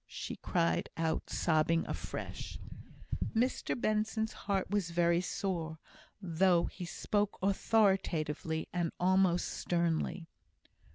[0.07, 2.57] she cried out, sobbing afresh.
[3.35, 5.77] Mr Benson's heart was very sore,
[6.19, 10.27] though he spoke authoritatively, and almost sternly.